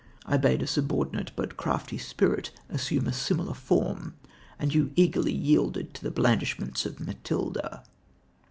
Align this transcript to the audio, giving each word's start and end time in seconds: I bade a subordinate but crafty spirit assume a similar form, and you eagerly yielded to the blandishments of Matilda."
I 0.25 0.37
bade 0.37 0.63
a 0.63 0.65
subordinate 0.65 1.31
but 1.35 1.57
crafty 1.57 1.99
spirit 1.99 2.49
assume 2.69 3.05
a 3.05 3.13
similar 3.13 3.53
form, 3.53 4.15
and 4.57 4.73
you 4.73 4.89
eagerly 4.95 5.31
yielded 5.31 5.93
to 5.93 6.01
the 6.03 6.09
blandishments 6.09 6.87
of 6.87 6.99
Matilda." 6.99 7.83